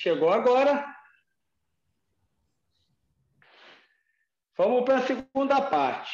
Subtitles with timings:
[0.00, 0.96] Chegou agora?
[4.56, 6.10] Vamos para a segunda parte,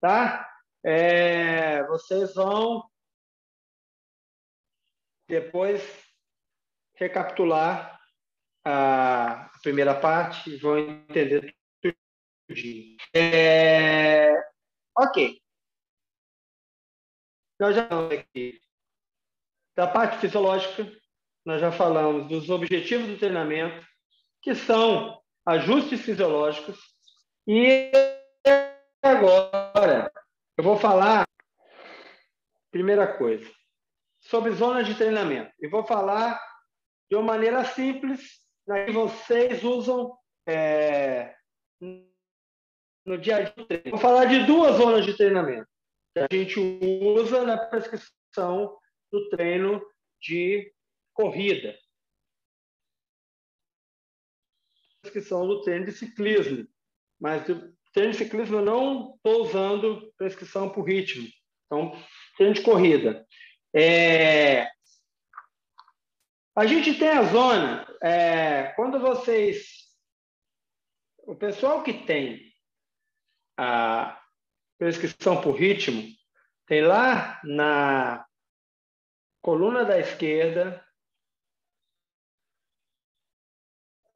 [0.00, 0.50] tá?
[0.82, 2.90] É, vocês vão
[5.28, 5.82] depois
[6.94, 8.00] recapitular
[8.64, 11.94] a primeira parte e vão entender tudo.
[13.14, 14.32] É,
[14.96, 15.38] ok.
[17.60, 18.58] Nós já falamos aqui
[19.76, 20.90] da parte fisiológica,
[21.48, 23.82] nós já falamos dos objetivos do treinamento,
[24.42, 26.78] que são ajustes fisiológicos,
[27.46, 27.90] e
[29.02, 30.12] agora
[30.58, 31.26] eu vou falar,
[32.70, 33.50] primeira coisa,
[34.20, 35.50] sobre zonas de treinamento.
[35.58, 36.38] E vou falar
[37.10, 40.14] de uma maneira simples, na que vocês usam
[40.46, 41.34] é,
[41.80, 43.82] no dia a dia.
[43.88, 45.66] Vou falar de duas zonas de treinamento
[46.12, 48.76] que a gente usa na prescrição
[49.10, 49.82] do treino
[50.20, 50.70] de
[51.18, 51.76] corrida.
[55.02, 56.68] Prescrição do treino de ciclismo.
[57.20, 61.28] Mas do treino de ciclismo eu não estou usando prescrição por ritmo.
[61.66, 61.90] Então,
[62.36, 63.26] treino de corrida.
[63.74, 64.70] É...
[66.56, 68.72] A gente tem a zona, é...
[68.74, 69.88] quando vocês.
[71.26, 72.52] O pessoal que tem
[73.58, 74.22] a
[74.78, 76.02] prescrição por ritmo,
[76.66, 78.24] tem lá na
[79.42, 80.87] coluna da esquerda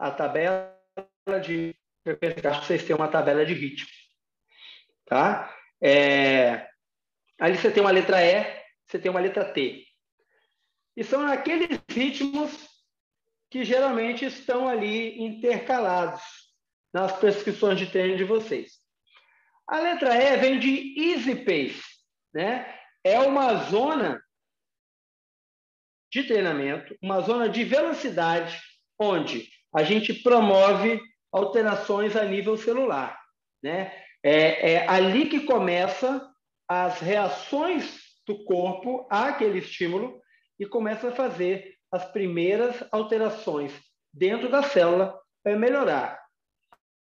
[0.03, 0.75] a tabela
[1.41, 1.77] de.
[2.45, 3.89] Acho que vocês têm uma tabela de ritmo.
[5.07, 5.57] Tá?
[5.81, 6.69] É,
[7.39, 8.45] ali você tem uma letra E,
[8.85, 9.87] você tem uma letra T.
[10.97, 12.69] E são aqueles ritmos
[13.49, 16.23] que geralmente estão ali intercalados
[16.93, 18.81] nas prescrições de treino de vocês.
[19.69, 21.83] A letra E vem de easy pace,
[22.35, 22.77] né?
[23.05, 24.21] É uma zona
[26.11, 28.61] de treinamento, uma zona de velocidade
[28.99, 31.01] onde a gente promove
[31.33, 33.19] alterações a nível celular,
[33.63, 33.93] né?
[34.23, 36.31] É, é ali que começa
[36.69, 40.21] as reações do corpo àquele estímulo
[40.59, 43.73] e começa a fazer as primeiras alterações
[44.13, 46.23] dentro da célula para melhorar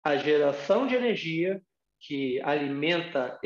[0.03, 1.62] a geração de energia
[2.00, 3.38] que alimenta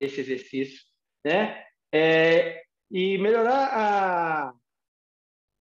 [0.00, 0.80] esse exercício,
[1.24, 1.64] né?
[1.92, 4.54] É, e melhorar a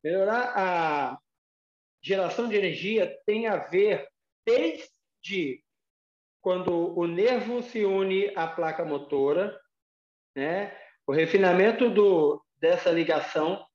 [0.03, 1.19] melhorar a
[2.01, 4.07] geração de energia tem a ver
[4.45, 5.63] desde
[6.41, 9.59] quando o nervo se une à placa motora,
[10.35, 10.75] né?
[11.05, 13.65] O refinamento do, dessa ligação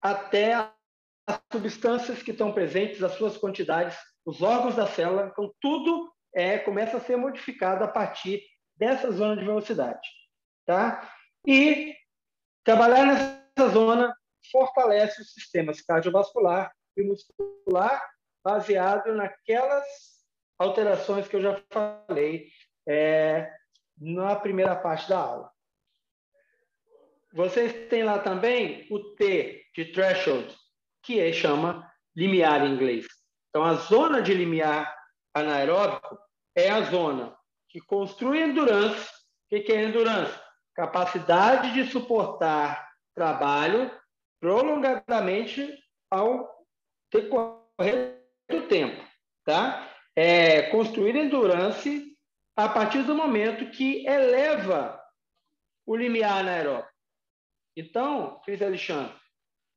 [0.00, 0.54] até
[1.26, 6.58] as substâncias que estão presentes, as suas quantidades, os órgãos da célula, então tudo é,
[6.58, 8.42] começa a ser modificado a partir
[8.76, 10.08] dessa zona de velocidade.
[10.64, 11.12] Tá?
[11.46, 11.94] E
[12.64, 14.16] trabalhar nessa zona
[14.50, 18.02] fortalece os sistemas cardiovascular e muscular
[18.44, 19.84] baseado naquelas
[20.58, 22.48] alterações que eu já falei
[22.86, 23.50] é,
[23.98, 25.50] na primeira parte da aula.
[27.32, 30.54] Vocês têm lá também o T de threshold,
[31.02, 33.06] que é, chama limiar em inglês.
[33.48, 34.94] Então, a zona de limiar
[35.34, 36.18] anaeróbico
[36.54, 37.36] é a zona
[37.68, 39.08] que construi endurance.
[39.50, 40.38] O que é endurance?
[40.74, 43.90] Capacidade de suportar trabalho
[44.40, 45.72] prolongadamente
[46.10, 46.61] ao
[47.12, 49.02] decorrer do tempo.
[49.44, 49.90] Tá?
[50.16, 52.16] É construir endurance
[52.56, 55.00] a partir do momento que eleva
[55.86, 56.92] o limiar anaeróbico.
[57.76, 59.14] Então, Cris Alexandre,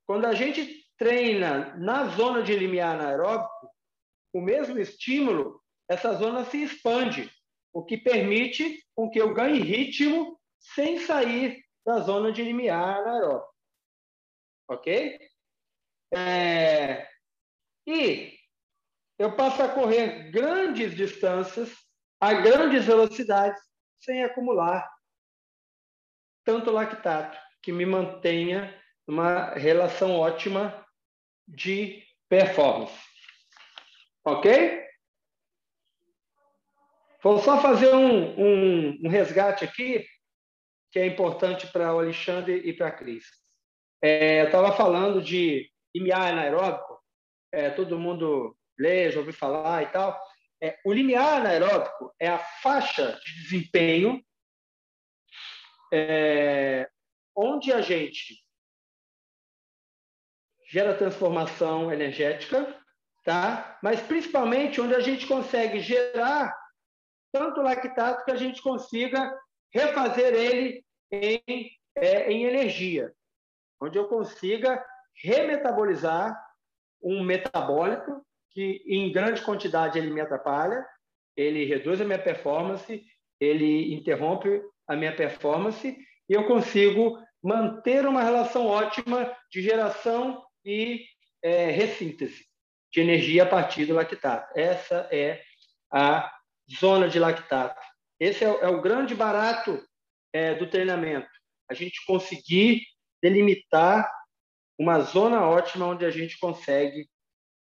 [0.05, 3.69] quando a gente treina na zona de limiar anaeróbico,
[4.33, 7.31] o mesmo estímulo, essa zona se expande,
[7.73, 13.53] o que permite com que eu ganhe ritmo sem sair da zona de limiar anaeróbico.
[14.67, 15.19] Ok?
[16.13, 17.07] É...
[17.87, 18.37] E
[19.17, 21.71] eu passo a correr grandes distâncias
[22.19, 23.61] a grandes velocidades
[23.99, 24.89] sem acumular
[26.43, 30.85] tanto lactato, que me mantenha uma relação ótima
[31.47, 32.97] de performance.
[34.23, 34.85] Ok?
[37.21, 40.05] Vou só fazer um, um, um resgate aqui,
[40.91, 43.25] que é importante para o Alexandre e para a Cris.
[44.01, 46.84] É, eu estava falando de limiar anaeróbico,
[47.55, 50.19] é, todo mundo lê, já ouviu falar e tal.
[50.61, 54.23] É, o limiar anaeróbico é a faixa de desempenho
[55.93, 56.89] é,
[57.35, 58.43] onde a gente
[60.69, 62.83] gera transformação energética
[63.25, 63.79] tá?
[63.81, 66.55] Mas principalmente onde a gente consegue gerar
[67.33, 69.35] tanto lactato que a gente consiga
[69.73, 73.11] refazer ele em, é, em energia,
[73.81, 74.81] onde eu consiga
[75.21, 76.39] remetabolizar
[77.05, 80.83] um metabólico que, em grande quantidade, ele me atrapalha,
[81.37, 83.03] ele reduz a minha performance,
[83.39, 85.95] ele interrompe a minha performance
[86.27, 91.05] e eu consigo manter uma relação ótima de geração e
[91.43, 92.43] é, ressíntese
[92.91, 94.57] de energia a partir do lactato.
[94.57, 95.41] Essa é
[95.91, 96.31] a
[96.79, 97.79] zona de lactato.
[98.19, 99.83] Esse é, é o grande barato
[100.33, 101.29] é, do treinamento.
[101.69, 102.81] A gente conseguir
[103.21, 104.09] delimitar
[104.77, 107.09] uma zona ótima onde a gente consegue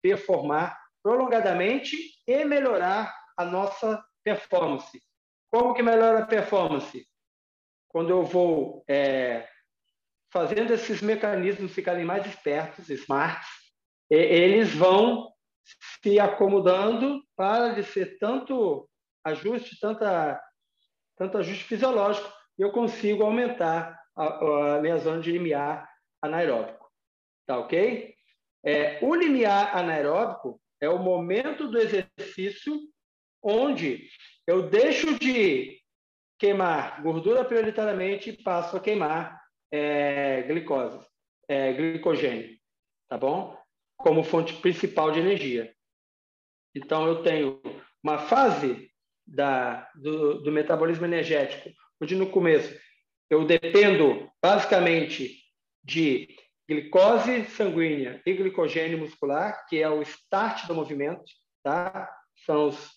[0.01, 1.95] performar prolongadamente
[2.27, 5.01] e melhorar a nossa performance.
[5.51, 7.07] Como que melhora a performance?
[7.87, 9.47] Quando eu vou é,
[10.31, 13.47] fazendo esses mecanismos ficarem mais espertos, smarts,
[14.09, 15.31] eles vão
[16.03, 18.87] se acomodando para de ser tanto
[19.23, 20.41] ajuste, tanta,
[21.17, 25.89] tanto ajuste fisiológico, e eu consigo aumentar a, a minha zona de limiar
[26.21, 26.84] anaeróbico.
[27.45, 28.15] Tá ok?
[28.63, 32.79] É, o limiar anaeróbico é o momento do exercício
[33.41, 34.09] onde
[34.47, 35.79] eu deixo de
[36.39, 39.39] queimar gordura prioritariamente e passo a queimar
[39.71, 40.99] é, glicose,
[41.47, 42.57] é, glicogênio,
[43.07, 43.57] tá bom?
[43.97, 45.73] Como fonte principal de energia.
[46.75, 47.61] Então, eu tenho
[48.03, 48.91] uma fase
[49.25, 51.69] da, do, do metabolismo energético,
[52.01, 52.77] onde no começo
[53.29, 55.41] eu dependo basicamente
[55.83, 56.35] de
[56.67, 61.23] glicose sanguínea e glicogênio muscular, que é o start do movimento,
[61.63, 62.11] tá?
[62.45, 62.91] São os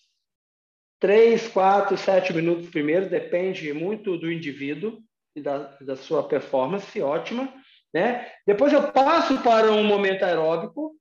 [0.99, 4.99] 3, 4, 7 minutos primeiro, depende muito do indivíduo
[5.35, 7.53] e da, da sua performance ótima,
[7.93, 8.31] né?
[8.45, 10.95] Depois eu passo para um momento aeróbico,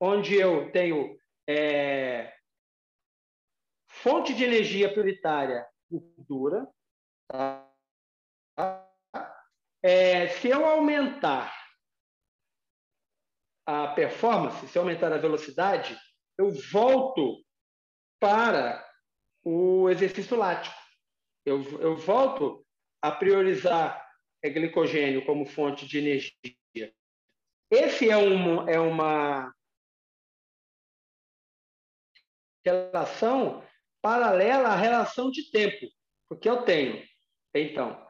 [0.00, 1.16] onde eu tenho
[1.48, 2.32] é,
[3.86, 6.66] fonte de energia prioritária, gordura,
[7.28, 7.70] tá?
[9.82, 11.63] É, se eu aumentar
[13.66, 15.98] a performance, se eu aumentar a velocidade,
[16.38, 17.42] eu volto
[18.20, 18.84] para
[19.42, 20.76] o exercício lático.
[21.44, 22.64] Eu, eu volto
[23.02, 24.02] a priorizar
[24.44, 26.94] a glicogênio como fonte de energia.
[27.70, 29.52] Esse é, um, é uma
[32.64, 33.62] relação
[34.00, 35.86] paralela à relação de tempo,
[36.28, 37.02] porque eu tenho,
[37.54, 38.06] então,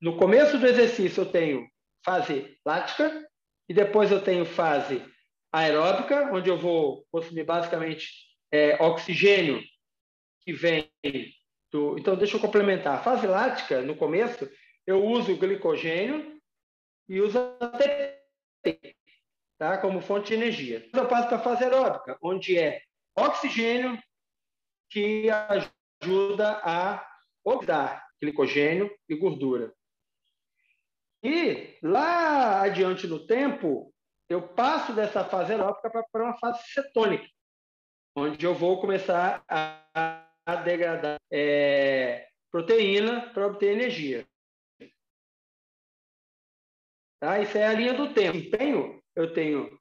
[0.00, 1.68] no começo do exercício eu tenho
[2.04, 3.23] fase lática
[3.68, 5.02] e depois eu tenho fase
[5.52, 8.08] aeróbica, onde eu vou consumir basicamente
[8.52, 9.62] é, oxigênio
[10.40, 10.90] que vem
[11.70, 11.98] do.
[11.98, 12.98] Então, deixa eu complementar.
[12.98, 14.48] A fase lática, no começo,
[14.86, 16.40] eu uso glicogênio
[17.08, 18.94] e uso ATP
[19.58, 19.78] tá?
[19.78, 20.80] como fonte de energia.
[20.80, 22.82] Depois eu passo para a fase aeróbica, onde é
[23.16, 23.98] oxigênio
[24.90, 25.28] que
[26.02, 27.06] ajuda a
[27.44, 29.72] oxidar glicogênio e gordura.
[31.24, 33.90] E lá adiante no tempo,
[34.28, 37.26] eu passo dessa fase aeróbica para uma fase cetônica,
[38.14, 44.26] onde eu vou começar a, a degradar é, proteína para obter energia.
[47.20, 47.40] Tá?
[47.40, 48.36] Isso é a linha do tempo.
[48.36, 49.80] Empenho, eu tenho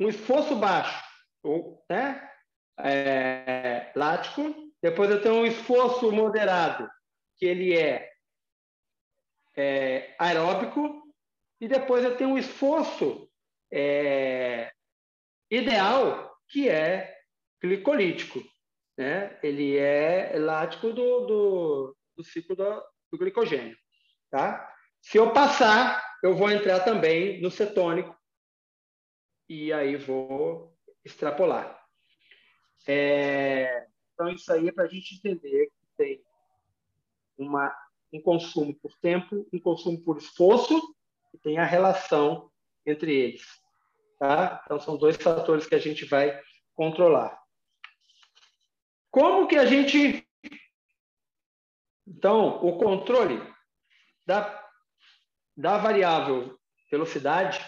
[0.00, 1.04] um esforço baixo,
[1.42, 2.30] ou, né?
[2.78, 6.88] É, lático, depois eu tenho um esforço moderado,
[7.36, 8.11] que ele é
[9.56, 11.02] é, aeróbico
[11.60, 13.30] e depois eu tenho um esforço
[13.72, 14.72] é,
[15.50, 17.16] ideal que é
[17.60, 18.42] glicolítico.
[18.96, 19.38] Né?
[19.42, 23.76] Ele é lático do, do, do ciclo do, do glicogênio.
[24.30, 24.68] Tá?
[25.00, 28.16] Se eu passar, eu vou entrar também no cetônico
[29.48, 31.80] e aí vou extrapolar.
[32.86, 36.24] É, então, isso aí é para a gente entender que tem
[37.36, 37.74] uma
[38.12, 40.80] um consumo por tempo, um consumo por esforço,
[41.32, 42.50] e tem a relação
[42.84, 43.46] entre eles.
[44.18, 44.60] Tá?
[44.64, 46.38] Então, são dois fatores que a gente vai
[46.74, 47.40] controlar.
[49.10, 50.26] Como que a gente.
[52.06, 53.40] Então, o controle
[54.26, 54.68] da,
[55.56, 56.58] da variável
[56.90, 57.60] velocidade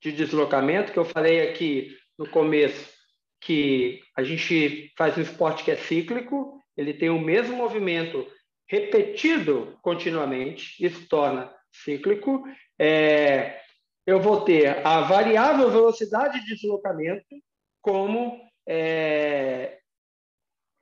[0.00, 2.94] de deslocamento, que eu falei aqui no começo,
[3.40, 8.26] que a gente faz um esporte que é cíclico, ele tem o mesmo movimento
[8.68, 12.44] repetido continuamente, isso torna cíclico.
[12.78, 13.60] É,
[14.06, 17.36] eu vou ter a variável velocidade de deslocamento
[17.80, 19.78] como é,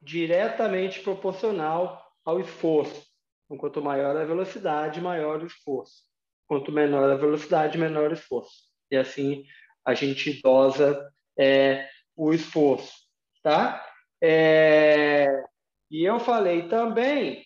[0.00, 3.06] diretamente proporcional ao esforço.
[3.44, 6.02] Então, quanto maior a velocidade, maior o esforço.
[6.46, 8.72] Quanto menor a velocidade, menor o esforço.
[8.90, 9.44] E assim
[9.84, 12.92] a gente dosa é, o esforço,
[13.42, 13.84] tá?
[14.22, 15.26] É,
[15.90, 17.44] e eu falei também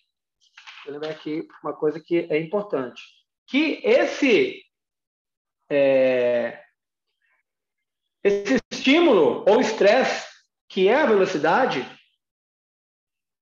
[0.90, 3.02] lembrar aqui uma coisa que é importante.
[3.46, 4.62] Que esse,
[5.70, 6.62] é,
[8.22, 10.26] Esse estímulo ou estresse,
[10.68, 11.80] que é a velocidade,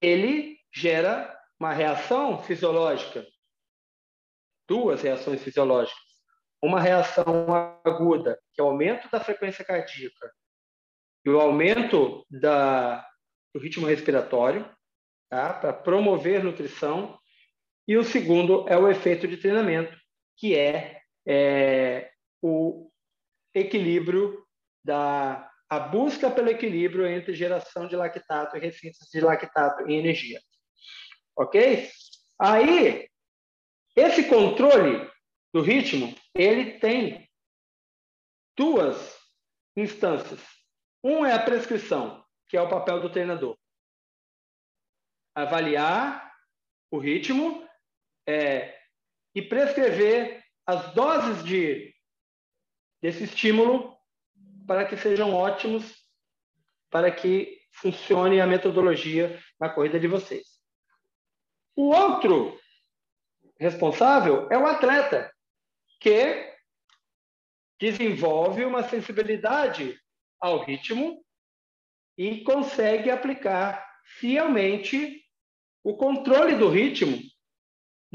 [0.01, 3.27] ele gera uma reação fisiológica,
[4.69, 6.07] duas reações fisiológicas.
[6.63, 7.47] Uma reação
[7.85, 10.33] aguda, que é o aumento da frequência cardíaca
[11.25, 13.07] e o aumento da,
[13.55, 14.69] do ritmo respiratório,
[15.29, 15.53] tá?
[15.53, 17.19] para promover nutrição.
[17.87, 19.97] E o segundo é o efeito de treinamento,
[20.37, 22.11] que é, é
[22.43, 22.91] o
[23.55, 24.45] equilíbrio
[24.85, 30.41] da a busca pelo equilíbrio entre geração de lactato e recintos de lactato em energia.
[31.37, 31.91] Ok?
[32.39, 33.09] Aí,
[33.97, 35.11] esse controle
[35.53, 37.29] do ritmo, ele tem
[38.57, 39.19] duas
[39.77, 40.41] instâncias.
[41.03, 43.59] Um é a prescrição, que é o papel do treinador.
[45.35, 46.33] Avaliar
[46.91, 47.66] o ritmo
[48.27, 48.77] é,
[49.35, 51.95] e prescrever as doses de,
[53.01, 53.97] desse estímulo
[54.67, 55.95] para que sejam ótimos,
[56.91, 60.57] para que funcione a metodologia na corrida de vocês.
[61.75, 62.59] O outro
[63.59, 65.33] responsável é o atleta,
[66.01, 66.55] que
[67.79, 69.99] desenvolve uma sensibilidade
[70.41, 71.23] ao ritmo
[72.17, 73.87] e consegue aplicar
[74.19, 75.23] fielmente
[75.85, 77.19] o controle do ritmo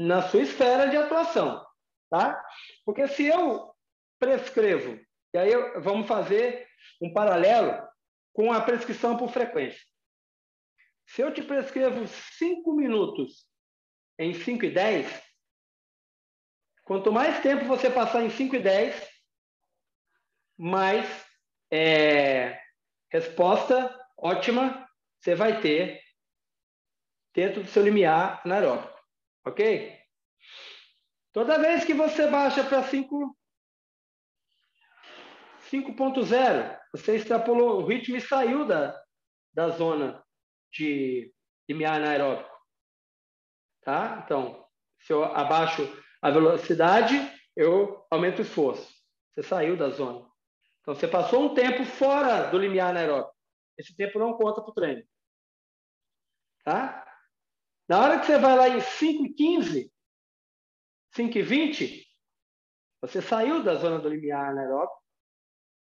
[0.02, 1.64] na sua esfera de atuação,
[2.10, 2.44] tá?
[2.84, 3.72] Porque se eu
[4.18, 5.00] prescrevo,
[5.32, 6.68] e aí vamos fazer
[7.00, 7.86] um paralelo
[8.32, 9.80] com a prescrição por frequência.
[11.06, 13.46] Se eu te prescrevo cinco minutos
[14.18, 15.22] em 5 e 10,
[16.84, 19.08] quanto mais tempo você passar em 5 e 10,
[20.58, 21.26] mais
[21.70, 22.60] é,
[23.10, 24.88] resposta ótima
[25.20, 26.00] você vai ter
[27.34, 28.91] dentro do seu limiar anaeróbico.
[29.44, 29.98] Ok?
[31.32, 33.36] Toda vez que você baixa para 5
[35.72, 39.02] 5.0, você extrapolou o ritmo saiu da,
[39.54, 40.22] da zona
[40.70, 41.32] de
[41.66, 42.50] limiar anaeróbico.
[43.80, 44.22] Tá?
[44.22, 44.68] Então,
[45.00, 45.82] se eu abaixo
[46.20, 47.14] a velocidade,
[47.56, 48.92] eu aumento o esforço.
[49.32, 50.30] Você saiu da zona.
[50.82, 53.34] Então, você passou um tempo fora do limiar anaeróbico.
[53.78, 55.02] Esse tempo não conta para o treino.
[56.64, 57.11] Tá?
[57.88, 59.92] Na hora que você vai lá em 5 e 15,
[61.14, 62.06] 5 e 20,
[63.00, 65.02] você saiu da zona do limiar anaeróbico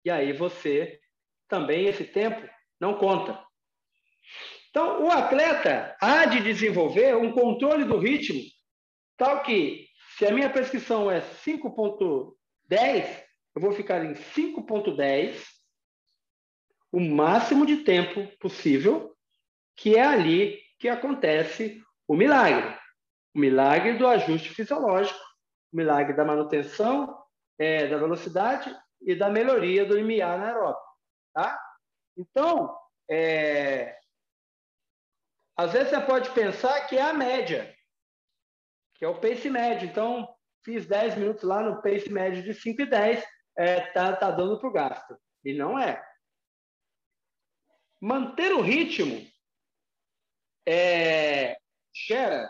[0.04, 1.00] e aí você
[1.48, 2.48] também, esse tempo,
[2.80, 3.44] não conta.
[4.70, 8.40] Então, o atleta há de desenvolver um controle do ritmo
[9.16, 15.44] tal que, se a minha prescrição é 5.10, eu vou ficar em 5.10
[16.92, 19.14] o máximo de tempo possível,
[19.76, 22.76] que é ali que acontece o milagre.
[23.34, 25.20] O milagre do ajuste fisiológico,
[25.72, 27.22] o milagre da manutenção
[27.58, 30.82] é, da velocidade e da melhoria do limiar anaeróbico.
[31.34, 31.60] Tá?
[32.16, 32.76] Então,
[33.08, 33.96] é,
[35.56, 37.72] às vezes você pode pensar que é a média,
[38.94, 39.88] que é o pace médio.
[39.88, 40.34] Então,
[40.64, 43.24] fiz 10 minutos lá no pace médio de 5 e 10,
[43.56, 45.16] é, tá, tá dando para o gasto.
[45.44, 46.02] E não é.
[48.00, 49.29] Manter o ritmo
[50.70, 51.58] é,
[51.92, 52.48] gera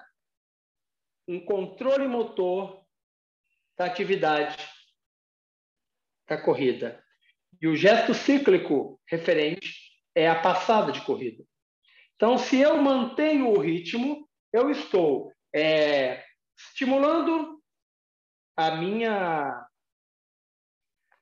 [1.27, 2.85] um controle motor
[3.79, 4.59] da atividade
[6.29, 7.03] da corrida.
[7.61, 9.75] E o gesto cíclico referente
[10.15, 11.45] é a passada de corrida.
[12.15, 16.23] Então, se eu mantenho o ritmo, eu estou é,
[16.57, 17.63] estimulando
[18.57, 19.67] a minha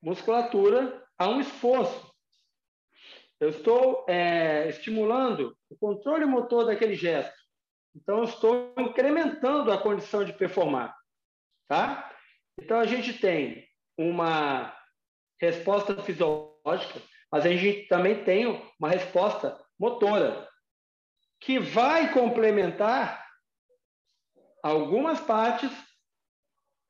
[0.02, 2.07] musculatura a um esforço.
[3.40, 7.36] Eu estou é, estimulando o controle motor daquele gesto.
[7.94, 10.96] Então, eu estou incrementando a condição de performar.
[11.68, 12.12] Tá?
[12.60, 13.66] Então, a gente tem
[13.96, 14.76] uma
[15.40, 20.48] resposta fisiológica, mas a gente também tem uma resposta motora
[21.40, 23.24] que vai complementar
[24.62, 25.70] algumas partes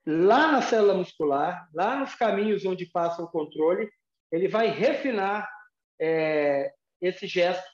[0.07, 3.90] lá na célula muscular, lá nos caminhos onde passa o controle,
[4.33, 5.47] ele vai refinar
[6.00, 7.67] é, esse gesto,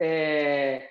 [0.00, 0.90] é,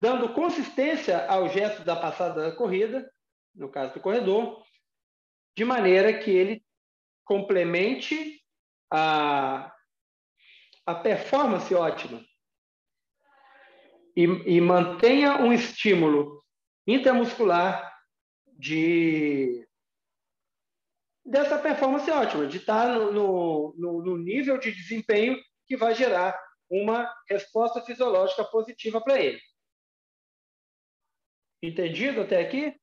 [0.00, 3.10] dando consistência ao gesto da passada da corrida,
[3.54, 4.62] no caso do corredor,
[5.56, 6.64] de maneira que ele
[7.24, 8.42] complemente
[8.90, 9.72] a,
[10.86, 12.24] a performance ótima
[14.16, 16.44] e, e mantenha um estímulo
[16.86, 17.92] intramuscular
[18.58, 19.66] de
[21.24, 26.38] dessa performance ótima, de estar no, no, no nível de desempenho que vai gerar
[26.70, 29.40] uma resposta fisiológica positiva para ele.
[31.62, 32.74] Entendido até aqui?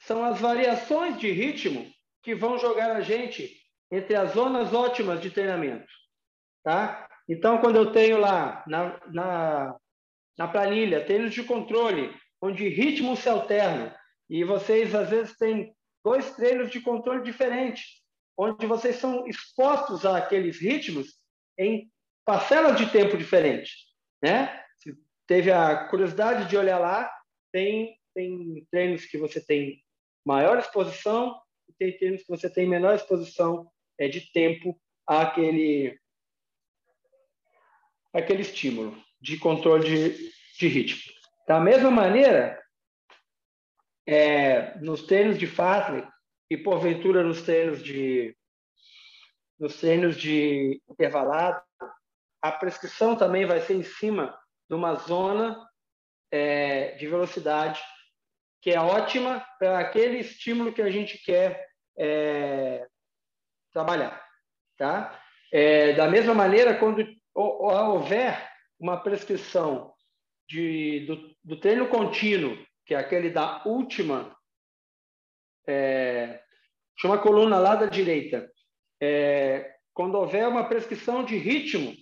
[0.00, 3.60] São as variações de ritmo que vão jogar a gente
[3.92, 5.86] entre as zonas ótimas de treinamento.
[6.64, 7.08] Tá?
[7.28, 9.80] Então, quando eu tenho lá na, na,
[10.36, 13.96] na planilha treinos de controle, onde ritmo se alterna,
[14.28, 15.74] e vocês às vezes têm
[16.04, 17.99] dois treinos de controle diferentes,
[18.40, 21.18] onde vocês são expostos àqueles ritmos
[21.58, 21.90] em
[22.24, 23.72] parcelas de tempo diferentes,
[24.22, 24.64] né?
[24.78, 27.12] Se teve a curiosidade de olhar lá,
[27.52, 29.82] tem tem treinos que você tem
[30.24, 35.98] maior exposição e tem treinos que você tem menor exposição é, de tempo àquele,
[38.12, 41.12] àquele estímulo de controle de, de ritmo.
[41.46, 42.60] Da mesma maneira,
[44.06, 46.06] é, nos treinos de Fatley
[46.50, 48.36] e porventura nos treinos de
[49.58, 51.62] nos treinos de intervalado,
[52.42, 54.38] a prescrição também vai ser em cima
[54.68, 55.68] de uma zona
[56.30, 57.80] é, de velocidade
[58.62, 61.66] que é ótima para aquele estímulo que a gente quer
[61.98, 62.86] é,
[63.72, 64.22] trabalhar.
[64.76, 65.18] Tá?
[65.52, 69.92] É, da mesma maneira, quando houver uma prescrição
[70.48, 74.36] de, do, do treino contínuo, que é aquele da última,
[75.66, 76.42] é,
[76.98, 78.50] chama a coluna lá da direita,
[79.00, 81.94] é, quando houver uma prescrição de ritmo,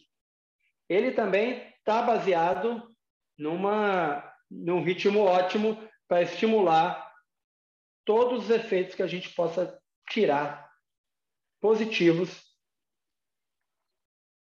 [0.88, 2.94] ele também está baseado
[3.36, 7.08] numa, num ritmo ótimo para estimular
[8.04, 10.68] todos os efeitos que a gente possa tirar
[11.60, 12.48] positivos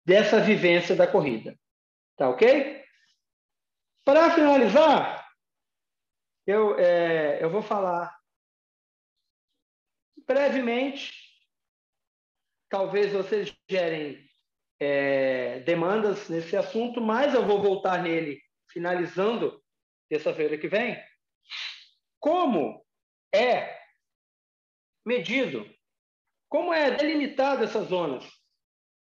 [0.05, 1.57] dessa vivência da corrida.
[2.15, 2.83] Tá ok?
[4.05, 5.27] Para finalizar,
[6.45, 8.16] eu, é, eu vou falar
[10.27, 11.13] brevemente.
[12.69, 14.29] Talvez vocês gerem
[14.79, 19.63] é, demandas nesse assunto, mas eu vou voltar nele finalizando
[20.09, 21.01] terça-feira que vem.
[22.19, 22.85] Como
[23.33, 23.79] é
[25.05, 25.65] medido,
[26.49, 28.25] como é delimitado essas zonas,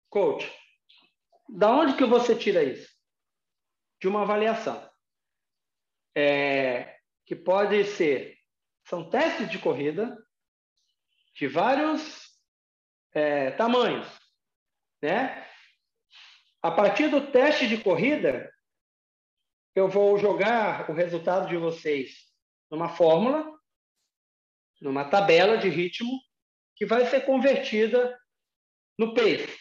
[0.09, 0.51] coach?
[1.49, 2.89] Da onde que você tira isso?
[4.01, 4.89] De uma avaliação.
[6.17, 8.39] É, que pode ser,
[8.85, 10.17] são testes de corrida
[11.37, 12.31] de vários
[13.13, 14.09] é, tamanhos,
[15.03, 15.47] né?
[16.63, 18.53] A partir do teste de corrida,
[19.75, 22.27] eu vou jogar o resultado de vocês
[22.71, 23.47] numa fórmula,
[24.81, 26.19] numa tabela de ritmo,
[26.75, 28.19] que vai ser convertida
[28.99, 29.57] no pace.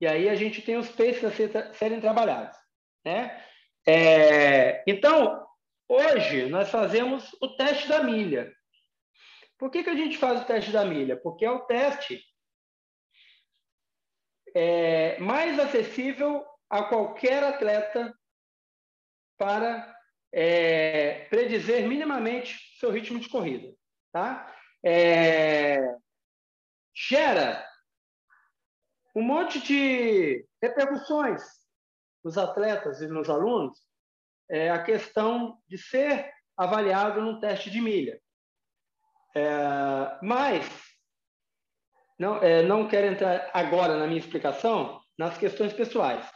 [0.00, 2.56] E aí a gente tem os paces a serem trabalhados.
[3.04, 3.44] Né?
[3.86, 5.46] É, então,
[5.88, 8.52] hoje nós fazemos o teste da milha.
[9.62, 11.16] Por que, que a gente faz o teste da milha?
[11.16, 12.20] Porque é o teste
[14.56, 18.12] é, mais acessível a qualquer atleta
[19.38, 19.96] para
[20.32, 23.72] é, predizer minimamente seu ritmo de corrida.
[24.10, 24.52] Tá?
[24.84, 25.94] É,
[26.92, 27.64] gera
[29.14, 31.40] um monte de repercussões
[32.24, 33.78] nos atletas e nos alunos
[34.50, 38.20] é, a questão de ser avaliado num teste de milha.
[39.34, 40.66] É, mas
[42.18, 46.30] não, é, não quero entrar agora na minha explicação nas questões pessoais.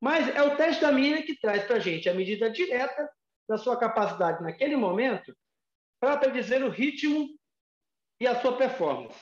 [0.00, 3.08] Mas é o teste da milha que traz para a gente a medida direta
[3.48, 5.36] da sua capacidade naquele momento
[6.00, 7.28] para predizer o ritmo
[8.20, 9.20] e a sua performance.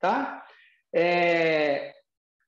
[0.00, 0.46] Tá?
[0.94, 1.94] É,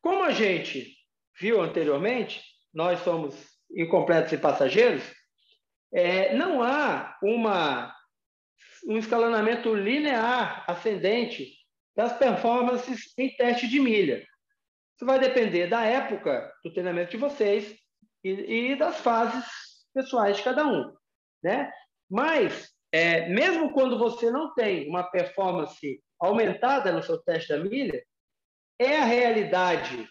[0.02, 0.96] como a gente
[1.38, 3.34] viu anteriormente, nós somos
[3.70, 5.02] incompletos e passageiros,
[5.92, 7.95] é, não há uma,
[8.86, 11.54] um escalonamento linear ascendente
[11.96, 14.18] das performances em teste de milha.
[14.96, 17.76] Isso vai depender da época do treinamento de vocês
[18.22, 19.44] e, e das fases
[19.94, 20.94] pessoais de cada um,
[21.42, 21.70] né?
[22.08, 28.02] Mas, é, mesmo quando você não tem uma performance aumentada no seu teste da milha,
[28.78, 30.08] é a realidade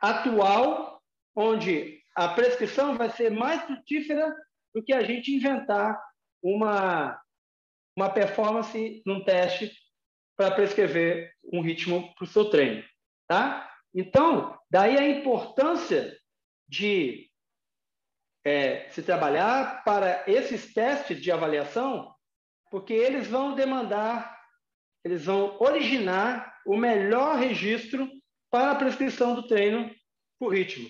[0.00, 1.02] atual
[1.34, 4.34] onde a prescrição vai ser mais frutífera
[4.74, 5.98] do que a gente inventar
[6.42, 7.21] uma,
[7.96, 9.72] uma performance num teste
[10.36, 12.82] para prescrever um ritmo para o seu treino.
[13.28, 13.70] Tá?
[13.94, 16.16] Então, daí a importância
[16.68, 17.30] de
[18.44, 22.12] é, se trabalhar para esses testes de avaliação,
[22.70, 24.40] porque eles vão demandar,
[25.04, 28.10] eles vão originar o melhor registro
[28.50, 29.94] para a prescrição do treino
[30.38, 30.88] por ritmo.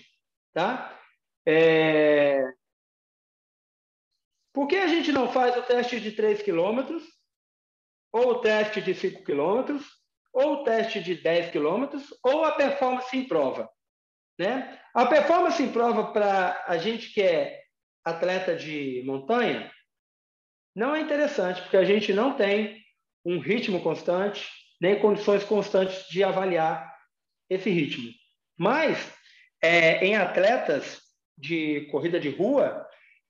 [0.53, 0.97] Tá?
[1.45, 2.43] É...
[4.53, 7.03] Por que a gente não faz o teste de 3 quilômetros
[8.11, 9.83] ou o teste de 5 quilômetros
[10.33, 13.69] ou o teste de 10 quilômetros, ou a performance em prova.
[14.37, 14.79] Né?
[14.93, 17.61] A performance em prova para a gente que é
[18.03, 19.71] atleta de montanha
[20.75, 22.83] não é interessante, porque a gente não tem
[23.23, 24.49] um ritmo constante,
[24.81, 26.91] nem condições constantes de avaliar
[27.47, 28.11] esse ritmo.
[28.57, 29.13] Mas,
[29.61, 30.99] é, em atletas
[31.37, 32.89] de corrida de rua,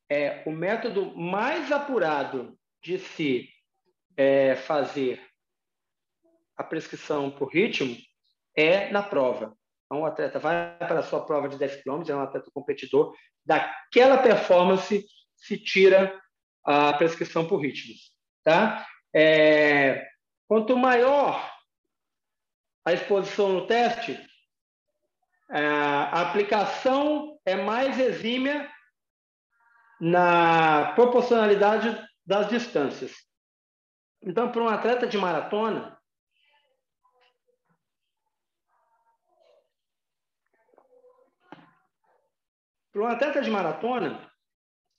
[0.09, 3.49] é, o método mais apurado de se
[4.17, 5.21] é, fazer
[6.57, 7.95] a prescrição por ritmo
[8.55, 9.55] é na prova.
[9.85, 13.15] Então, o atleta vai para a sua prova de 10 km, é um atleta competidor,
[13.45, 16.19] daquela performance se tira
[16.63, 18.11] a prescrição por ritmos.
[18.43, 18.85] Tá?
[19.13, 20.07] É,
[20.47, 21.51] quanto maior
[22.85, 24.19] a exposição no teste,
[25.51, 28.72] é, a aplicação é mais exímia
[30.03, 33.13] na proporcionalidade das distâncias.
[34.21, 35.97] Então, para um atleta de maratona,
[42.91, 44.29] para um atleta de maratona,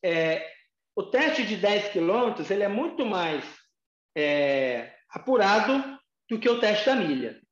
[0.02, 0.50] é,
[0.96, 3.44] o teste de 10 quilômetros ele é muito mais
[4.16, 7.42] é, apurado do que o teste da milha.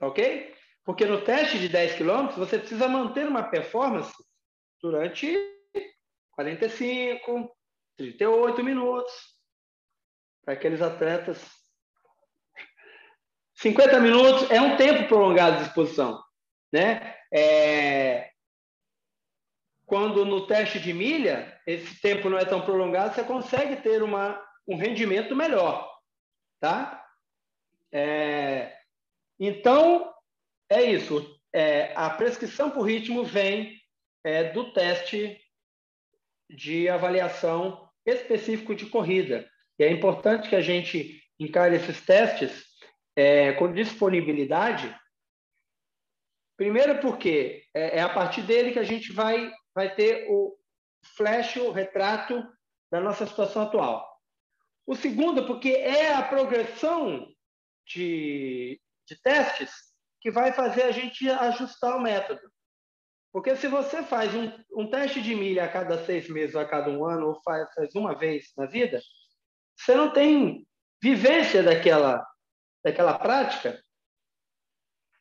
[0.00, 0.56] Ok?
[0.86, 4.14] Porque no teste de 10 quilômetros você precisa manter uma performance
[4.80, 5.54] durante
[6.36, 7.50] 45,
[7.96, 9.12] 38 minutos.
[10.44, 11.44] Para aqueles atletas.
[13.54, 16.22] 50 minutos é um tempo prolongado de exposição.
[16.72, 17.16] Né?
[17.32, 18.30] É,
[19.86, 24.40] quando no teste de milha, esse tempo não é tão prolongado, você consegue ter uma,
[24.68, 25.90] um rendimento melhor.
[26.60, 27.04] Tá?
[27.90, 28.76] É,
[29.40, 30.12] então,
[30.68, 31.40] é isso.
[31.52, 33.80] É, a prescrição por ritmo vem
[34.22, 35.40] é, do teste
[36.48, 39.48] de avaliação específico de corrida.
[39.78, 42.64] E é importante que a gente encare esses testes
[43.14, 44.94] é, com disponibilidade.
[46.56, 50.56] Primeiro, porque é, é a partir dele que a gente vai vai ter o
[51.16, 52.42] flash, o retrato
[52.90, 54.08] da nossa situação atual.
[54.86, 57.28] O segundo, porque é a progressão
[57.86, 59.70] de, de testes
[60.20, 62.40] que vai fazer a gente ajustar o método.
[63.36, 66.90] Porque se você faz um, um teste de milha a cada seis meses, a cada
[66.90, 68.98] um ano, ou faz, faz uma vez na vida,
[69.76, 70.66] você não tem
[71.02, 72.26] vivência daquela,
[72.82, 73.78] daquela prática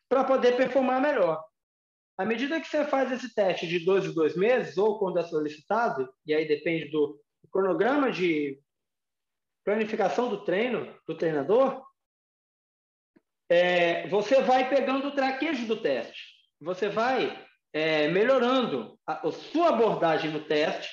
[0.08, 1.44] para poder performar melhor.
[2.18, 5.24] À medida que você faz esse teste de dois em dois meses, ou quando é
[5.24, 8.58] solicitado, e aí depende do cronograma de
[9.66, 11.86] planificação do treino do treinador,
[13.50, 16.34] é, você vai pegando o traquejo do teste.
[16.62, 20.90] Você vai é, melhorando a, a sua abordagem no teste.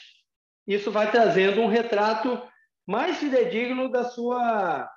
[0.66, 2.42] Isso vai trazendo um retrato
[2.84, 4.90] mais fidedigno da sua,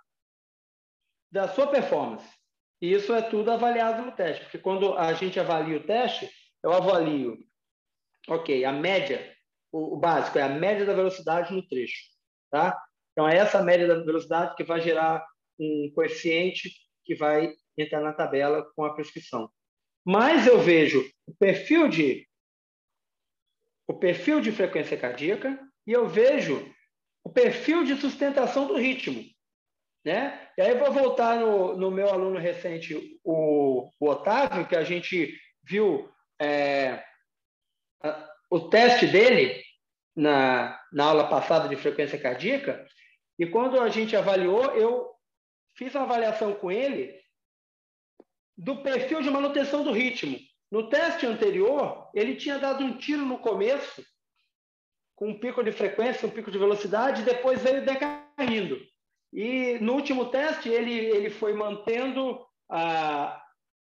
[1.32, 2.28] da sua performance.
[2.82, 6.28] E isso é tudo avaliado no teste, porque quando a gente avalia o teste,
[6.64, 7.38] eu avalio,
[8.28, 9.34] ok, a média,
[9.72, 12.04] o, o básico é a média da velocidade no trecho,
[12.50, 12.76] tá?
[13.12, 15.24] Então é essa média da velocidade que vai gerar
[15.60, 16.70] um coeficiente
[17.04, 19.50] que vai entrar na tabela com a prescrição.
[20.06, 22.28] Mas eu vejo o perfil de
[23.88, 26.74] o perfil de frequência cardíaca e eu vejo
[27.24, 29.24] o perfil de sustentação do ritmo.
[30.04, 30.50] Né?
[30.56, 34.84] E aí eu vou voltar no, no meu aluno recente, o, o, Otávio, que a
[34.84, 36.08] gente viu
[36.40, 37.04] é,
[38.04, 39.64] a, o teste dele
[40.16, 42.86] na, na aula passada de frequência cardíaca,
[43.38, 45.12] e quando a gente avaliou, eu
[45.76, 47.20] fiz uma avaliação com ele
[48.58, 50.38] do perfil de manutenção do ritmo.
[50.72, 54.04] No teste anterior, ele tinha dado um tiro no começo,
[55.16, 58.80] com um pico de frequência, um pico de velocidade, e depois veio decaindo.
[59.32, 63.42] E no último teste, ele, ele foi mantendo ah,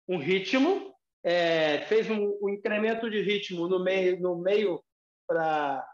[0.08, 4.82] um ritmo, é, fez um, um, incremento de ritmo no meio, no meio
[5.26, 5.86] para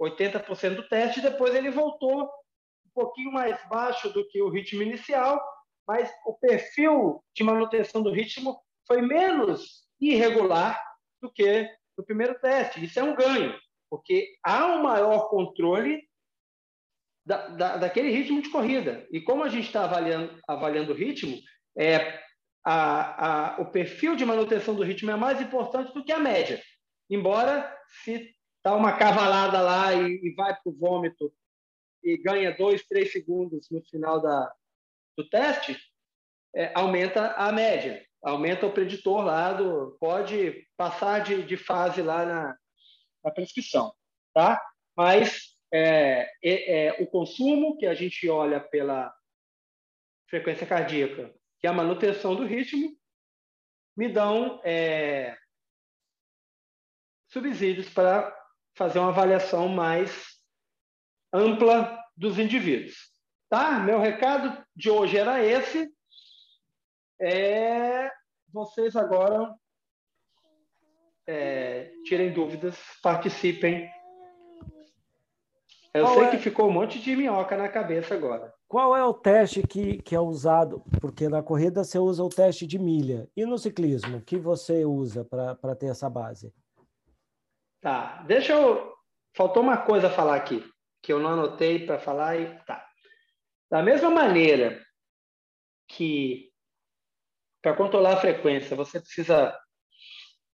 [0.00, 5.40] 80% do teste, depois ele voltou um pouquinho mais baixo do que o ritmo inicial,
[5.88, 10.78] mas o perfil de manutenção do ritmo foi menos irregular
[11.20, 12.84] do que no primeiro teste.
[12.84, 16.06] Isso é um ganho, porque há um maior controle
[17.24, 19.08] da, da, daquele ritmo de corrida.
[19.10, 21.38] E como a gente está avaliando, avaliando o ritmo,
[21.76, 22.20] é,
[22.62, 26.62] a, a, o perfil de manutenção do ritmo é mais importante do que a média.
[27.08, 27.74] Embora,
[28.04, 28.30] se
[28.62, 31.32] dá uma cavalada lá e, e vai para o vômito
[32.04, 34.52] e ganha dois, três segundos no final da,
[35.18, 35.76] do teste,
[36.54, 42.24] é, aumenta a média, aumenta o preditor lá, do, pode passar de, de fase lá
[42.24, 42.56] na,
[43.24, 43.92] na prescrição.
[44.32, 44.64] Tá?
[44.96, 49.12] Mas é, é, é, o consumo, que a gente olha pela
[50.30, 52.96] frequência cardíaca, é a manutenção do ritmo,
[53.96, 55.36] me dão é,
[57.28, 58.32] subsídios para
[58.76, 60.38] fazer uma avaliação mais
[61.32, 63.17] ampla dos indivíduos.
[63.48, 63.78] Tá?
[63.80, 65.90] Meu recado de hoje era esse.
[67.20, 68.10] é
[68.50, 69.54] vocês agora
[71.26, 73.88] é, tirem dúvidas, participem.
[75.92, 76.30] Eu Qual sei é...
[76.30, 78.52] que ficou um monte de minhoca na cabeça agora.
[78.66, 80.82] Qual é o teste que, que é usado?
[81.00, 83.28] Porque na corrida você usa o teste de milha.
[83.36, 86.52] E no ciclismo, o que você usa para ter essa base?
[87.80, 88.94] Tá, deixa eu.
[89.34, 90.64] Faltou uma coisa a falar aqui,
[91.02, 92.87] que eu não anotei para falar e tá.
[93.70, 94.82] Da mesma maneira
[95.86, 96.50] que
[97.60, 99.58] para controlar a frequência você precisa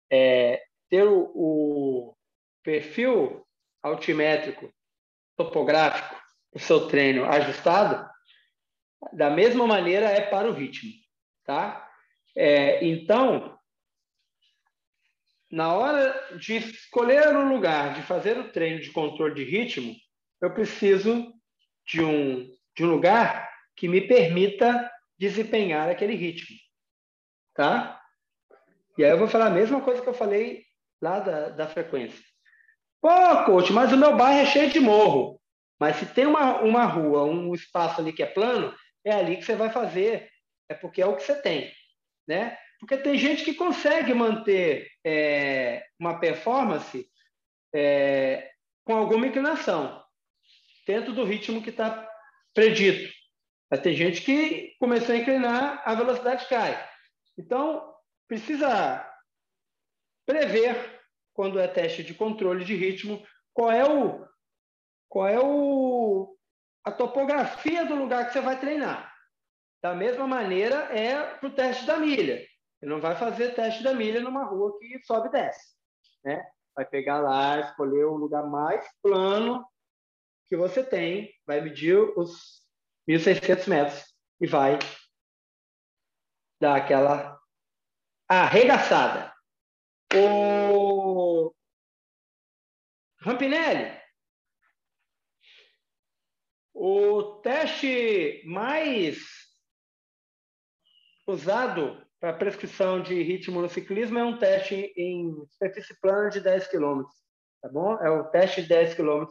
[0.09, 2.17] é, ter o, o,
[2.63, 3.45] perfil
[3.81, 4.71] altimétrico,
[5.35, 6.15] topográfico
[6.53, 8.09] do seu treino ajustado,
[9.13, 10.91] da mesma maneira é para o ritmo,
[11.43, 11.89] tá?
[12.35, 13.57] É, então,
[15.49, 19.95] na hora de escolher um lugar, de fazer o treino de controle de ritmo,
[20.39, 21.33] eu preciso
[21.85, 26.55] de um, de um lugar que me permita desempenhar aquele ritmo,
[27.53, 28.01] tá?
[28.97, 30.63] E aí eu vou falar a mesma coisa que eu falei
[31.01, 32.19] lá da, da frequência.
[33.01, 33.09] Pô,
[33.45, 35.41] coach, mas o meu bairro é cheio de morro.
[35.79, 38.71] Mas se tem uma, uma rua, um espaço ali que é plano,
[39.03, 40.29] é ali que você vai fazer.
[40.69, 41.73] É porque é o que você tem,
[42.27, 42.55] né?
[42.79, 47.07] Porque tem gente que consegue manter é, uma performance
[47.73, 48.51] é,
[48.83, 50.03] com alguma inclinação,
[50.85, 52.10] dentro do ritmo que está
[52.53, 53.11] predito.
[53.69, 56.77] Mas tem gente que começou a inclinar, a velocidade cai.
[57.37, 57.95] Então,
[58.27, 59.07] precisa
[60.25, 60.99] prever,
[61.33, 64.27] quando é teste de controle de ritmo, qual é o
[65.07, 66.37] qual é o
[66.83, 69.13] a topografia do lugar que você vai treinar.
[69.83, 72.45] Da mesma maneira é para o teste da milha.
[72.79, 75.75] Você não vai fazer teste da milha numa rua que sobe e desce,
[76.23, 76.43] né?
[76.75, 79.65] Vai pegar lá, escolher o lugar mais plano
[80.51, 82.61] que você tem, vai medir os
[83.07, 84.77] 1.600 metros e vai
[86.59, 87.39] dar aquela
[88.27, 89.33] arregaçada.
[90.13, 91.55] O
[93.21, 93.97] Rampinelli,
[96.73, 99.19] o teste mais
[101.25, 106.67] usado para prescrição de ritmo no ciclismo é um teste em superfície plana de 10
[106.67, 107.03] km,
[107.61, 107.97] tá bom?
[108.03, 109.29] É o teste de 10 km,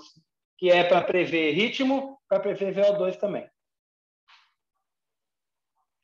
[0.60, 3.48] que é para prever ritmo, para prever VO2 também.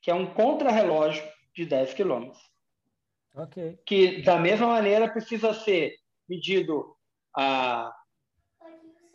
[0.01, 1.23] Que é um contrarrelógio
[1.55, 2.31] de 10 km.
[3.35, 3.79] Ok.
[3.85, 5.95] Que, da mesma maneira, precisa ser
[6.27, 6.97] medido
[7.35, 7.95] a,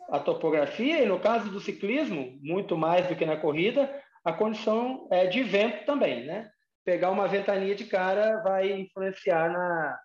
[0.09, 5.07] a topografia, e no caso do ciclismo, muito mais do que na corrida, a condição
[5.11, 6.49] é de vento também, né?
[6.85, 9.99] pegar uma ventania de cara vai influenciar na,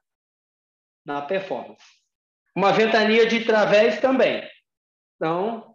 [1.05, 1.85] na performance.
[2.57, 4.43] Uma ventania de través também.
[5.19, 5.75] Então,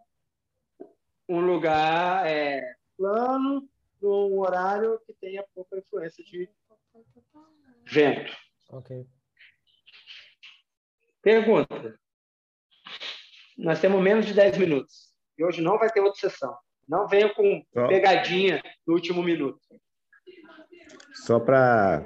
[1.27, 2.61] um lugar é,
[2.97, 3.67] plano,
[4.01, 6.49] num horário que tenha pouca influência de
[7.85, 8.33] vento.
[8.69, 9.05] Ok.
[11.21, 11.99] Pergunta.
[13.57, 15.13] Nós temos menos de 10 minutos.
[15.37, 16.57] E hoje não vai ter outra sessão.
[16.87, 19.59] Não venha com pegadinha no último minuto.
[21.25, 22.05] Só para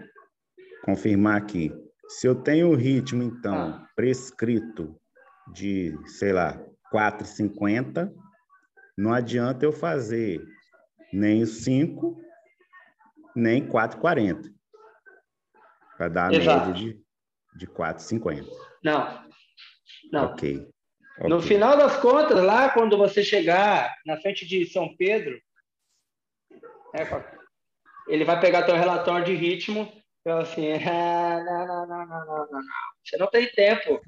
[0.83, 1.71] confirmar aqui,
[2.07, 3.89] se eu tenho o ritmo, então, ah.
[3.95, 4.99] prescrito
[5.53, 6.59] de, sei lá,
[6.93, 8.13] 4,50,
[8.97, 10.41] não adianta eu fazer
[11.13, 12.19] nem o 5,
[13.35, 14.53] nem 4,40.
[15.97, 16.67] Para dar a Exato.
[16.67, 17.01] média de,
[17.55, 18.45] de 4,50.
[18.83, 19.27] Não.
[20.11, 20.25] Não.
[20.25, 20.67] Ok.
[21.17, 21.29] okay.
[21.29, 25.39] No final das contas, lá quando você chegar na frente de São Pedro,
[26.93, 27.03] é,
[28.07, 29.91] ele vai pegar teu relatório de ritmo
[30.25, 32.61] e assim, ah, não, não, não, não, não, não,
[33.03, 34.01] Você não tem tempo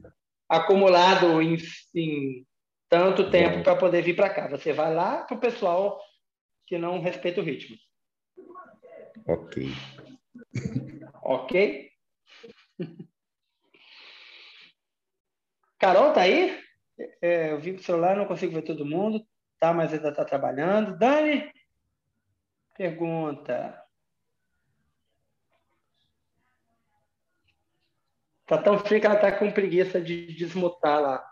[0.47, 1.57] acumulado em,
[1.95, 2.45] em
[2.89, 4.47] tanto tempo para poder vir para cá.
[4.47, 6.01] Você vai lá para o pessoal
[6.65, 7.77] que não respeita o ritmo.
[9.27, 9.71] Ok.
[11.23, 11.91] ok?
[15.77, 16.59] Carol, tá aí?
[17.21, 19.25] É, eu vi o celular, não consigo ver todo mundo,
[19.59, 19.71] tá?
[19.71, 20.97] Mas ainda está trabalhando.
[20.97, 21.49] Dani,
[22.75, 23.81] pergunta.
[28.45, 31.31] Tá tão frio que ela tá com preguiça de desmutar lá.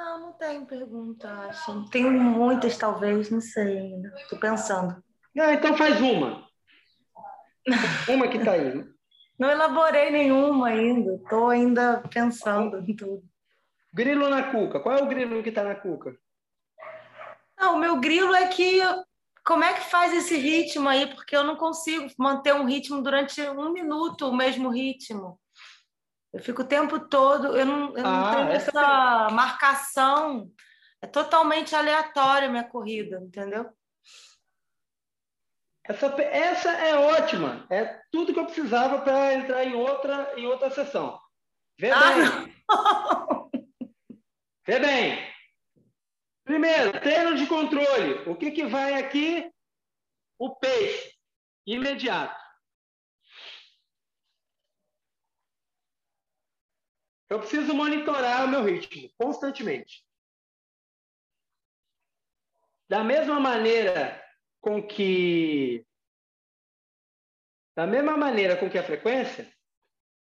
[0.00, 1.84] Não, não tenho pergunta, acho.
[1.90, 4.10] Tenho muitas, talvez, não sei ainda.
[4.30, 4.96] Tô pensando.
[5.38, 6.48] Ah, então faz uma.
[8.08, 8.82] Uma que tá aí.
[9.38, 11.18] Não elaborei nenhuma ainda.
[11.28, 13.22] Tô ainda pensando em tudo.
[13.92, 14.80] Grilo na cuca.
[14.80, 16.14] Qual é o grilo que tá na cuca?
[17.58, 18.80] Não, o meu grilo é que
[19.44, 21.06] como é que faz esse ritmo aí?
[21.14, 25.38] Porque eu não consigo manter um ritmo durante um minuto, o mesmo ritmo.
[26.32, 30.50] Eu fico o tempo todo, eu não, eu não ah, tenho essa, essa marcação.
[31.02, 33.68] É totalmente aleatória a minha corrida, entendeu?
[35.84, 37.66] Essa, essa é ótima.
[37.68, 41.18] É tudo que eu precisava para entrar em outra, em outra sessão.
[41.78, 42.54] Vê bem.
[44.66, 45.30] Vê bem.
[46.44, 48.28] Primeiro, treino de controle.
[48.28, 49.50] O que, que vai aqui?
[50.38, 51.14] O pace
[51.66, 52.39] imediato.
[57.30, 60.04] Eu preciso monitorar o meu ritmo constantemente.
[62.88, 64.20] Da mesma maneira
[64.60, 65.86] com que
[67.76, 69.50] da mesma maneira com que a frequência,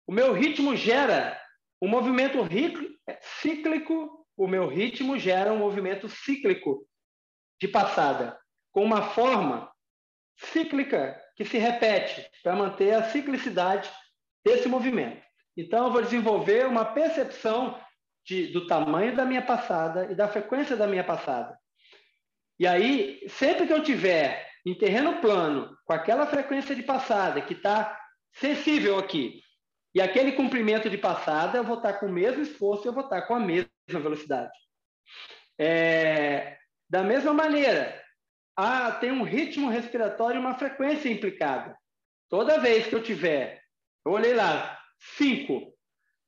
[0.08, 1.40] o meu ritmo gera
[1.80, 2.40] um movimento
[3.40, 6.86] cíclico, o meu ritmo gera um movimento cíclico
[7.62, 8.38] de passada,
[8.72, 9.72] com uma forma
[10.38, 13.90] cíclica que se repete para manter a ciclicidade
[14.44, 15.25] desse movimento.
[15.58, 17.80] Então, eu vou desenvolver uma percepção
[18.26, 21.58] de, do tamanho da minha passada e da frequência da minha passada.
[22.60, 27.54] E aí, sempre que eu tiver em terreno plano, com aquela frequência de passada que
[27.54, 27.98] está
[28.34, 29.42] sensível aqui,
[29.94, 32.94] e aquele comprimento de passada, eu vou estar tá com o mesmo esforço e eu
[32.94, 34.52] vou estar tá com a mesma velocidade.
[35.58, 36.58] É,
[36.90, 38.04] da mesma maneira,
[38.58, 41.78] ah, tem um ritmo respiratório e uma frequência implicada.
[42.30, 43.62] Toda vez que eu tiver,
[44.06, 45.74] eu olhei lá, 5,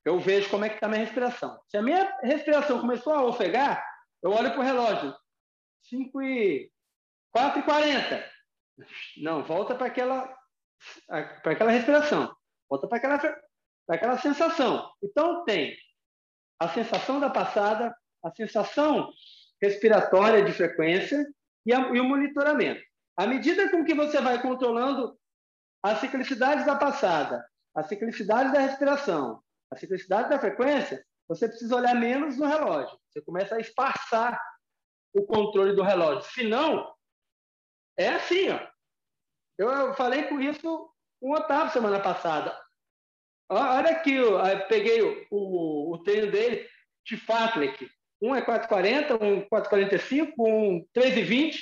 [0.06, 1.60] eu vejo como é que está a minha respiração.
[1.68, 3.86] Se a minha respiração começou a ofegar,
[4.22, 5.16] eu olho para o relógio,
[5.84, 6.72] 5 e
[7.32, 8.32] 4 e 40.
[9.18, 10.36] Não, volta para aquela
[11.08, 12.36] para aquela respiração.
[12.70, 14.92] Volta para aquela para aquela sensação.
[15.02, 15.76] Então tem
[16.60, 19.12] a sensação da passada, a sensação
[19.62, 21.26] respiratória de frequência
[21.66, 22.82] e, a, e o monitoramento.
[23.16, 25.18] À medida com que você vai controlando
[25.82, 27.46] a ciclicidade da passada,
[27.78, 29.40] a ciclicidade da respiração,
[29.72, 32.98] a ciclicidade da frequência, você precisa olhar menos no relógio.
[33.08, 34.42] Você começa a espaçar
[35.14, 36.28] o controle do relógio.
[36.32, 36.92] Se não,
[37.96, 38.60] é assim, ó.
[39.60, 40.90] Eu falei com isso
[41.22, 42.60] o Otávio semana passada.
[43.48, 46.68] Olha aqui, eu peguei o, o treino dele
[47.06, 47.88] de Fatlek.
[48.20, 51.62] Um é 4,40, um 4,45, um 3,20,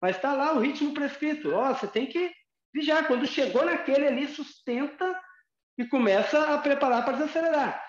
[0.00, 1.52] mas está lá o ritmo prescrito.
[1.52, 2.32] Ó, você tem que
[2.72, 3.08] vigiar.
[3.08, 5.20] Quando chegou naquele ali, sustenta
[5.78, 7.82] e começa a preparar para desacelerar.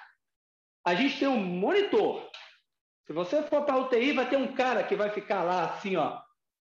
[0.86, 2.30] A gente tem um monitor
[3.10, 5.95] se você for para a UTI, vai ter um cara que vai ficar lá assim,
[5.95, 6.21] ó,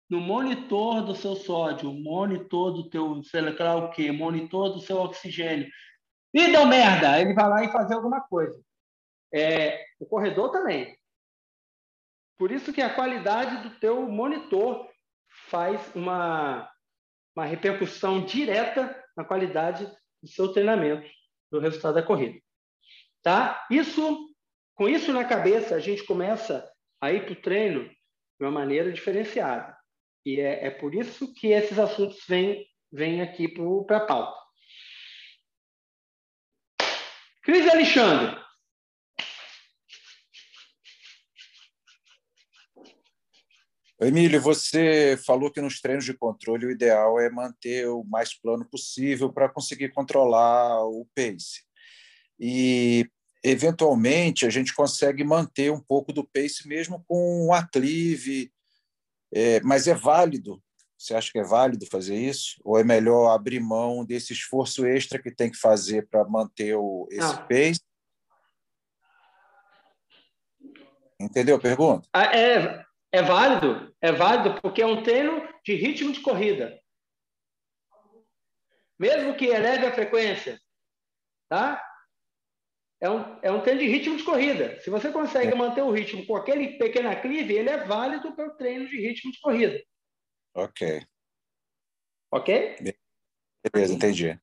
[0.09, 4.99] no monitor do seu sódio, monitor do teu, sei lá o quê, monitor do seu
[4.99, 5.69] oxigênio.
[6.33, 7.19] E deu merda!
[7.19, 8.57] Ele vai lá e fazer alguma coisa.
[9.33, 10.97] É, o corredor também.
[12.37, 14.89] Por isso que a qualidade do teu monitor
[15.49, 16.71] faz uma,
[17.35, 21.09] uma repercussão direta na qualidade do seu treinamento,
[21.51, 22.39] do resultado da corrida.
[23.21, 23.65] Tá?
[23.69, 24.29] Isso
[24.79, 26.65] com isso na cabeça, a gente começa
[27.01, 29.77] a ir para o treino de uma maneira diferenciada.
[30.25, 33.49] E é, é por isso que esses assuntos vêm, vêm aqui
[33.85, 34.39] para a pauta.
[37.43, 38.41] Cris Alexandre.
[44.01, 48.63] Emílio, você falou que nos treinos de controle o ideal é manter o mais plano
[48.63, 51.63] possível para conseguir controlar o pace.
[52.39, 53.05] E
[53.43, 58.49] eventualmente a gente consegue manter um pouco do pace mesmo com um aclive,
[59.33, 60.63] é, mas é válido.
[60.97, 62.55] Você acha que é válido fazer isso?
[62.63, 67.05] Ou é melhor abrir mão desse esforço extra que tem que fazer para manter o,
[67.11, 67.47] esse Não.
[67.47, 67.81] pace?
[71.19, 72.07] Entendeu a pergunta?
[72.13, 76.79] Ah, é, é válido, é válido porque é um treino de ritmo de corrida.
[78.97, 80.59] Mesmo que eleve a frequência,
[81.49, 81.81] tá?
[83.01, 84.79] é um, é um treino de ritmo de corrida.
[84.81, 85.55] Se você consegue é.
[85.55, 89.31] manter o ritmo com aquele pequeno aclive, ele é válido para o treino de ritmo
[89.31, 89.81] de corrida.
[90.53, 91.05] Ok.
[92.31, 92.77] Ok?
[93.71, 94.39] Beleza, entendi.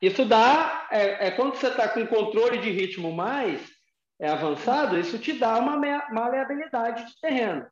[0.00, 3.71] Isso dá, é, é quando você está com controle de ritmo mais
[4.22, 7.68] é avançado, isso te dá uma maleabilidade de terreno.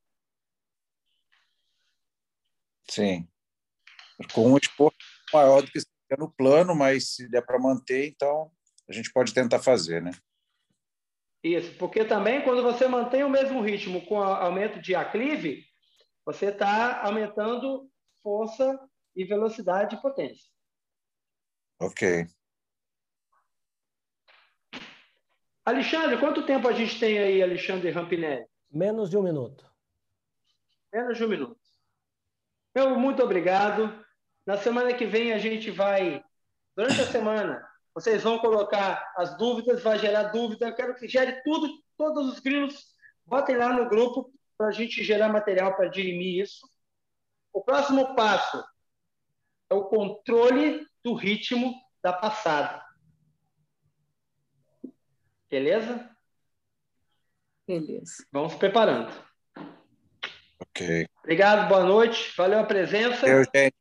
[2.90, 3.28] Sim.
[4.34, 4.98] Com um esforço
[5.32, 5.80] maior do que
[6.18, 8.50] no plano, mas se der para manter, então
[8.88, 10.10] a gente pode tentar fazer, né?
[11.40, 15.64] Isso, porque também quando você mantém o mesmo ritmo com aumento de aclive,
[16.26, 17.88] você está aumentando
[18.24, 18.76] força
[19.14, 20.50] e velocidade e potência.
[21.80, 22.26] Ok.
[25.70, 28.44] Alexandre, quanto tempo a gente tem aí, Alexandre Rampinelli?
[28.68, 29.64] Menos de um minuto.
[30.92, 31.60] Menos de um minuto.
[32.74, 34.04] Meu, muito obrigado.
[34.44, 36.24] Na semana que vem a gente vai,
[36.74, 37.64] durante a semana,
[37.94, 40.66] vocês vão colocar as dúvidas, vai gerar dúvida.
[40.66, 42.92] Eu quero que gere tudo, todos os grilos.
[43.24, 46.68] Botem lá no grupo para a gente gerar material para dirimir isso.
[47.52, 48.64] O próximo passo
[49.70, 52.89] é o controle do ritmo da passada.
[55.50, 56.08] Beleza?
[57.66, 58.24] Beleza.
[58.30, 59.12] Vamos preparando.
[60.60, 61.08] Ok.
[61.18, 62.32] Obrigado, boa noite.
[62.36, 63.26] Valeu a presença.
[63.26, 63.74] Eu, gente.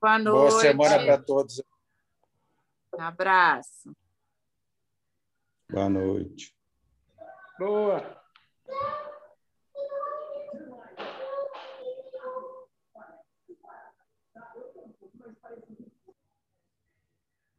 [0.00, 0.50] Boa noite.
[0.50, 1.62] Boa semana para todos.
[2.98, 3.96] Abraço.
[5.70, 6.54] Boa noite.
[7.58, 8.22] Boa.